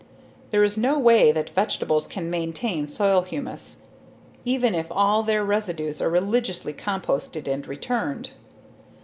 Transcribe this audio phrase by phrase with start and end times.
[0.49, 3.77] There is no way that vegetables can maintain soil humus,
[4.43, 8.31] even if all their residues are religiously composted and returned.